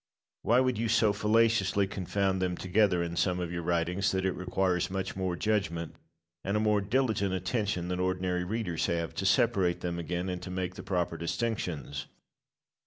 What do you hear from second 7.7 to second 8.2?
than